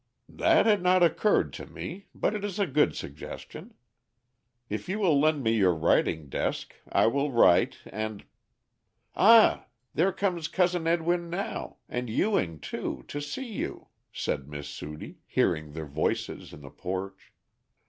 "That 0.29 0.65
had 0.65 0.81
not 0.81 1.03
occurred 1.03 1.53
to 1.53 1.67
me, 1.67 2.07
but 2.15 2.33
it 2.33 2.43
is 2.43 2.57
a 2.57 2.65
good 2.65 2.95
suggestion. 2.95 3.75
If 4.67 4.89
you 4.89 4.97
will 4.97 5.19
lend 5.19 5.43
me 5.43 5.51
your 5.51 5.75
writing 5.75 6.27
desk 6.27 6.73
I 6.91 7.05
will 7.05 7.31
write 7.31 7.77
and" 7.85 8.25
"Ah, 9.15 9.67
there 9.93 10.11
comes 10.11 10.47
Cousin 10.47 10.87
Edwin 10.87 11.29
now, 11.29 11.77
and 11.87 12.09
Ewing 12.09 12.59
too, 12.61 13.05
to 13.09 13.21
see 13.21 13.45
you," 13.45 13.89
said 14.11 14.47
Miss 14.49 14.67
Sudie, 14.69 15.19
hearing 15.27 15.73
their 15.73 15.85
voices 15.85 16.51
in 16.51 16.61
the 16.61 16.71
porch. 16.71 17.31